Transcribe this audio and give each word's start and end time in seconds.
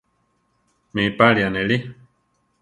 ¿Mi 0.93 1.03
páli 1.17 1.41
anéli? 1.49 1.77